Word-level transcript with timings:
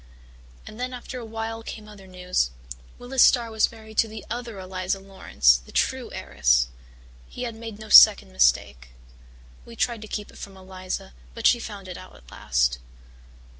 And 0.65 0.79
then 0.79 0.95
after 0.95 1.19
a 1.19 1.25
while 1.25 1.61
came 1.61 1.87
other 1.87 2.07
news 2.07 2.49
Willis 2.97 3.21
Starr 3.21 3.51
was 3.51 3.71
married 3.71 3.99
to 3.99 4.07
the 4.07 4.25
other 4.31 4.57
Eliza 4.57 4.99
Laurance, 4.99 5.61
the 5.63 5.71
true 5.71 6.11
heiress. 6.11 6.69
He 7.29 7.43
had 7.43 7.53
made 7.53 7.77
no 7.77 7.89
second 7.89 8.31
mistake. 8.31 8.95
We 9.63 9.75
tried 9.75 10.01
to 10.01 10.07
keep 10.07 10.31
it 10.31 10.39
from 10.39 10.57
Eliza 10.57 11.13
but 11.35 11.45
she 11.45 11.59
found 11.59 11.87
it 11.87 11.97
out 11.97 12.15
at 12.15 12.31
last. 12.31 12.79